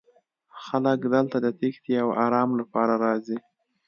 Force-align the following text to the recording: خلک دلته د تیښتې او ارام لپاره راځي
خلک 0.63 0.99
دلته 1.13 1.37
د 1.41 1.47
تیښتې 1.59 1.93
او 2.03 2.09
ارام 2.25 2.49
لپاره 2.59 2.93
راځي 3.05 3.37